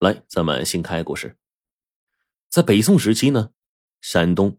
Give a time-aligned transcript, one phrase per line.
[0.00, 1.36] 来，咱们新开故事。
[2.48, 3.50] 在北宋时期呢，
[4.00, 4.58] 山东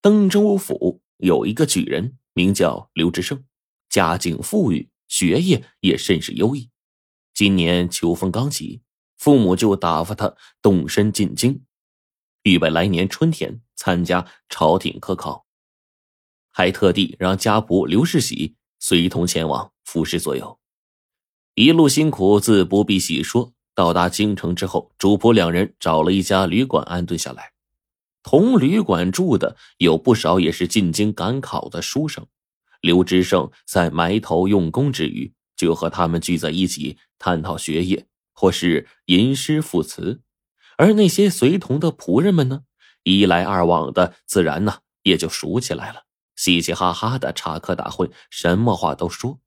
[0.00, 3.44] 登州府有一个举人，名叫刘知胜，
[3.88, 6.70] 家境富裕，学业也甚是优异。
[7.32, 8.82] 今年秋风刚起，
[9.16, 11.62] 父母就打发他动身进京，
[12.42, 15.46] 预备来年春天参加朝廷科考，
[16.50, 20.58] 还特地让家仆刘世喜随同前往，服侍左右。
[21.54, 23.54] 一路辛苦自不必细说。
[23.74, 27.52] 到达京城之后，主仆两人找了一家旅馆安顿下来。
[28.22, 32.26] 同旅馆住的有不少也是进京赶考的书生。
[32.80, 40.22] 刘知胜在埋头用功之余，就和他们聚在一起探讨学业，或是吟诗赋词。
[40.76, 42.62] 而那些随同的仆人们呢，
[43.04, 46.04] 一来二往的，自然呢也就熟起来了，
[46.36, 49.40] 嘻嘻哈哈的插科打诨，什么话都说。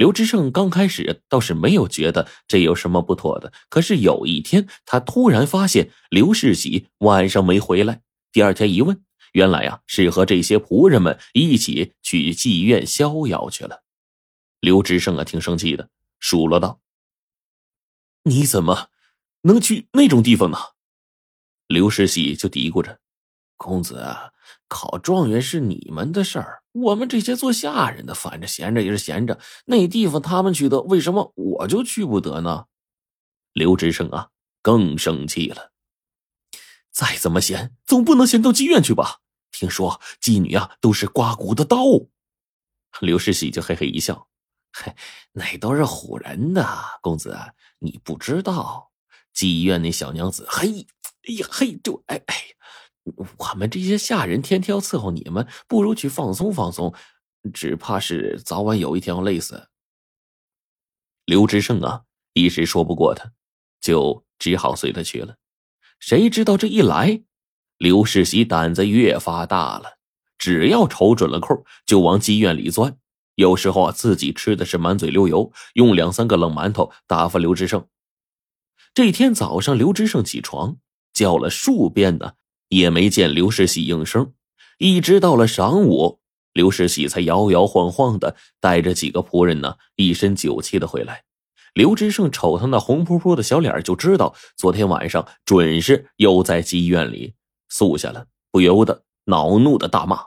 [0.00, 8.00] 刘知胜刚开始倒是没有觉得这有什么不妥的，可是有一天，他突然发现刘世喜晚上没回来。
[8.32, 13.82] 第二天一问，原来啊是和这些仆人们一起去妓院逍遥去了。
[14.60, 16.80] 刘知胜啊挺生气的，数落道
[18.24, 18.88] ：“你怎么
[19.42, 20.56] 能去那种地方呢？”
[21.68, 23.00] 刘世喜就嘀咕着
[23.58, 24.30] ：“公子啊。”
[24.70, 29.40] 考状元是你们的事儿，我们这些做下人的，反正闲着也是闲着。
[29.66, 32.66] 那地方他们去的，为什么我就去不得呢？
[33.52, 34.28] 刘志胜啊，
[34.62, 35.72] 更生气了。
[36.92, 39.18] 再怎么闲，总不能闲到妓院去吧？
[39.50, 41.82] 听说妓女啊，都是刮骨的刀。
[43.00, 44.28] 刘世喜就嘿嘿一笑
[44.72, 44.94] ：“嘿，
[45.32, 46.64] 那都是唬人的，
[47.02, 47.36] 公子
[47.80, 48.92] 你不知道，
[49.34, 50.86] 妓院那小娘子，嘿，
[51.28, 52.36] 哎呀，嘿，就哎哎。”
[53.16, 56.94] 我们这些下人天天要伺候你们，不如去放松放松，
[57.52, 59.68] 只怕是早晚有一天要累死。
[61.24, 62.02] 刘知胜啊，
[62.34, 63.32] 一时说不过他，
[63.80, 65.36] 就只好随他去了。
[65.98, 67.22] 谁知道这一来，
[67.78, 69.98] 刘世喜胆子越发大了，
[70.38, 72.98] 只要瞅准了空，就往妓院里钻。
[73.36, 77.86] 有时候啊，自己吃的是满嘴流油，用两三个冷馒头打发刘知胜。
[78.92, 80.78] 这天早上，刘知胜起床
[81.12, 82.34] 叫了数遍呢。
[82.70, 84.32] 也没见刘世喜应声，
[84.78, 86.20] 一直到了晌午，
[86.52, 91.24] 刘世喜才摇摇晃晃的带着几个仆人呢，一身酒气的回来。
[91.74, 97.34] 刘知胜瞅他那红扑扑的小脸，就知道昨天晚上准是又在妓院里
[97.68, 100.26] 宿下了，不由得恼怒的大骂：“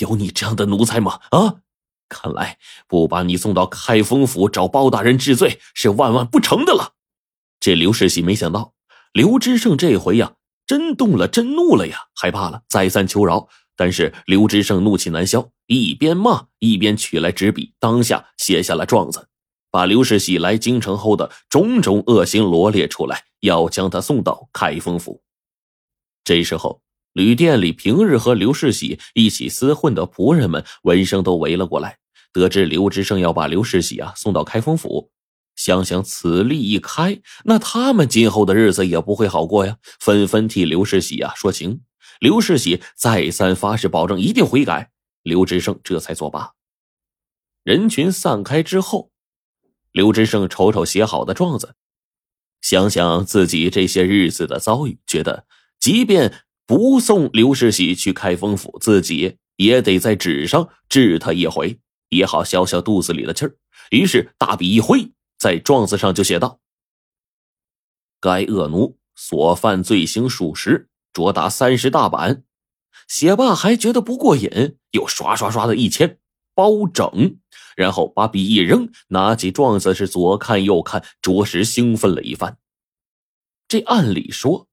[0.00, 1.20] 有你这样的奴才吗？
[1.30, 1.56] 啊！
[2.08, 6.92] 看来不把你送到开封府找包大人治罪是万万不成的了。”
[7.60, 8.74] 这刘世喜没想到，
[9.12, 10.34] 刘知胜这回呀。
[10.66, 11.98] 真动了，真怒了呀！
[12.14, 19.28] 害怕了，再三求饶，但是刘知胜怒气难消，一边骂一边取来纸笔，当下写下了状子，
[19.70, 25.22] 把刘世喜来京城后的种种恶行罗列出来，要将他送到开封府。
[26.24, 26.80] 这时候，
[27.12, 31.98] 旅店里平日和刘世喜一起厮混的仆人们闻声都围了过来，
[32.32, 35.10] 得知刘知胜要把刘世喜啊送到开封府。
[35.56, 39.78] 想想此例一开，那他们今后的日子也不会好过呀！
[40.00, 41.82] 纷纷替刘世喜啊说情。
[42.20, 44.90] 刘世喜再三发誓，保证一定悔改。
[45.22, 46.52] 刘知胜这才作罢。
[47.62, 49.10] 人群散开之后，
[49.90, 51.76] 刘知胜瞅瞅写好的状子，
[52.60, 55.46] 想想自己这些日子的遭遇，觉得
[55.80, 61.78] 即便不送刘世喜去开封府，自己也得在纸上治他一回，
[62.10, 63.56] 也好消消肚子里的气儿。
[63.90, 65.10] 于是大笔一挥。
[65.44, 66.58] 在状子上就写道
[68.18, 72.44] ：“该恶奴所犯罪行属实，着打三十大板。”
[73.06, 76.18] 写罢还觉得不过瘾，又刷刷刷的一签
[76.54, 77.36] 包整，
[77.76, 82.56] 然后把笔一扔，拿起状子是左看右看，着实兴奋了一番。
[83.68, 84.66] 这按理说，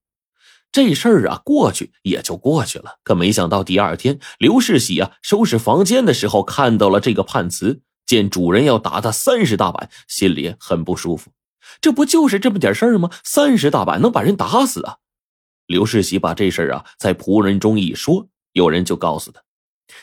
[0.72, 7.82] 这事儿啊过去也就过去了，可没想到第二天刘世喜啊收拾房间的时候看到了这个判词。
[8.12, 11.32] 见主人要打他三十大板，心里很不舒服。
[11.80, 13.10] 这不就是这么点事儿吗？
[13.24, 14.98] 三十大板能把人打死啊！
[15.66, 19.42] 刘世喜把这事儿啊在仆人中一说，有人就告诉他，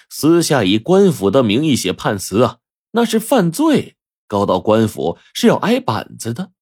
[0.08, 2.56] 私下以官府的名义写判词啊，
[2.92, 3.96] 那是犯罪，
[4.26, 6.52] 告到官府是要挨板子的。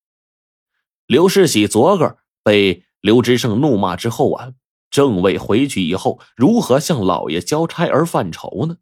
[1.07, 4.55] 刘世喜昨个被刘知胜怒骂之后啊，
[4.91, 8.79] 正为回去以后如何向老爷交差而犯愁呢。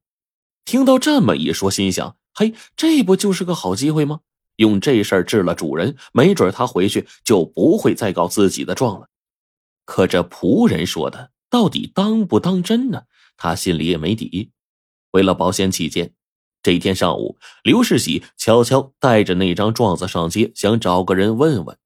[0.64, 2.16] 听到这么一说，心想。
[2.34, 4.20] 嘿，这不就是个好机会吗？
[4.56, 9.08] 用这事儿治了主人，没准他回去就不会再告自己的状了。
[9.84, 13.04] 可这仆人说的到底当不当真呢？
[13.36, 14.52] 他心里也没底。
[15.10, 16.14] 为了保险起见，
[16.62, 21.76] 这一天上午，刘世喜悄悄带着那张状子上街，想找个人问问。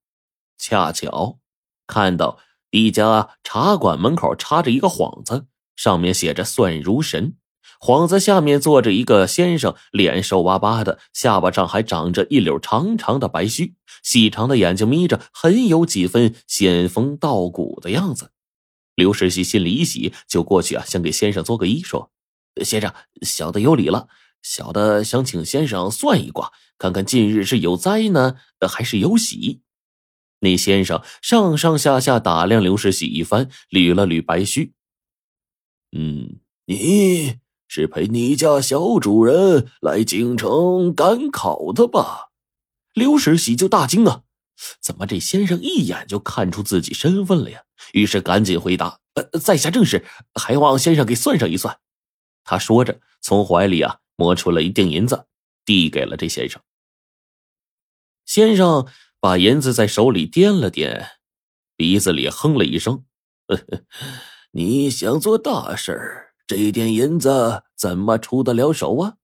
[0.59, 1.39] 恰巧
[1.87, 2.39] 看到
[2.71, 7.37] 一家茶馆门口插着一个幌子，上面写着“算如神”。
[7.80, 18.32] 幌子下面坐着一个先生，脸瘦巴巴的，下巴上还长着一绺长长的白须，细长的眼睛眯着，很有几分仙风道骨的样子。
[18.94, 22.10] 刘世喜心里一喜，就过去啊，想给先生做个揖，说
[22.64, 22.92] ：“先生，
[23.22, 24.08] 小的有礼了。
[24.42, 28.34] 小的想请先生算一卦，看看近日是有灾呢，
[28.69, 29.60] 还是有喜。”
[30.40, 34.72] 那先生上上下下打量刘世喜一番，捋了捋白须，
[35.96, 37.38] 嗯，你。
[37.69, 42.31] 是陪你家小主人来京城赶考的吧？
[42.94, 44.23] 刘世喜就大惊啊！
[44.81, 47.62] 怎么这先生一眼就看出自己身份了呀？
[47.93, 50.05] 于是赶紧回答：“呃，在下正是，
[50.35, 51.79] 还望先生给算上一算。”
[52.43, 55.26] 他说着，从怀里啊摸出了一锭银子，
[55.64, 56.61] 递给了这先生。
[58.25, 58.88] 先生
[59.21, 61.06] 把银子在手里掂了掂，
[61.76, 63.05] 鼻子里哼了一声
[63.47, 63.85] ：“呵 呵
[64.53, 69.15] 你想做大事儿。”这点银子怎么出得了手啊？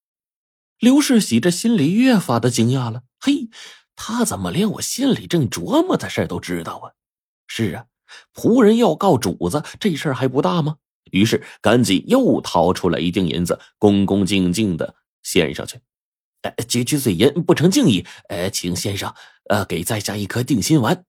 [0.79, 3.03] 刘世喜这心里越发的惊讶了。
[3.19, 3.49] 嘿，
[3.97, 6.93] 他怎么连我心里正琢磨的事都知道啊？
[7.47, 7.87] 是啊，
[8.35, 10.77] 仆人要告主子，这事儿还不大吗？
[11.13, 15.81] 于是赶紧又掏出了一锭银子，恭恭敬敬的献上去。
[16.43, 18.05] 呃，区区碎银不成敬意。
[18.29, 19.15] 呃，请先生，
[19.49, 21.07] 呃，给在下一颗定心丸，